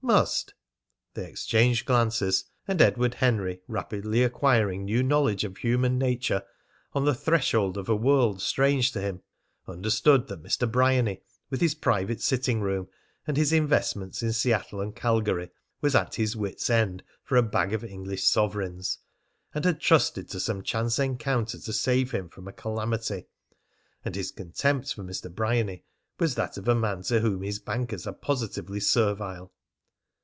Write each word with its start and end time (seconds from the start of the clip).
"Must!" 0.03 0.55
They 1.13 1.29
exchanged 1.29 1.85
glances. 1.85 2.45
And 2.67 2.81
Edward 2.81 3.13
Henry, 3.13 3.61
rapidly 3.67 4.23
acquiring 4.23 4.83
new 4.83 5.03
knowledge 5.03 5.43
of 5.43 5.57
human 5.57 5.99
nature 5.99 6.41
on 6.93 7.05
the 7.05 7.13
threshold 7.13 7.77
of 7.77 7.87
a 7.87 7.95
world 7.95 8.41
strange 8.41 8.91
to 8.93 8.99
him, 8.99 9.21
understood 9.67 10.27
that 10.27 10.41
Mr. 10.41 10.69
Bryany, 10.69 11.21
with 11.51 11.61
his 11.61 11.75
private 11.75 12.19
sitting 12.19 12.61
room 12.61 12.87
and 13.27 13.37
his 13.37 13.53
investments 13.53 14.23
in 14.23 14.33
Seattle 14.33 14.81
and 14.81 14.95
Calgary, 14.95 15.51
was 15.81 15.93
at 15.93 16.15
his 16.15 16.35
wits' 16.35 16.71
end 16.71 17.03
for 17.23 17.37
a 17.37 17.43
bag 17.43 17.71
of 17.71 17.83
English 17.83 18.23
sovereigns, 18.25 18.97
and 19.53 19.63
had 19.65 19.79
trusted 19.79 20.27
to 20.29 20.39
some 20.39 20.63
chance 20.63 20.97
encounter 20.97 21.59
to 21.59 21.71
save 21.71 22.09
him 22.09 22.27
from 22.27 22.47
a 22.47 22.51
calamity. 22.53 23.27
And 24.03 24.15
his 24.15 24.31
contempt 24.31 24.95
for 24.95 25.03
Mr. 25.03 25.33
Bryany 25.33 25.83
was 26.19 26.33
that 26.35 26.57
of 26.57 26.67
a 26.67 26.75
man 26.75 27.03
to 27.03 27.19
whom 27.19 27.43
his 27.43 27.59
bankers 27.59 28.07
are 28.07 28.13
positively 28.13 28.79
servile. 28.79 29.53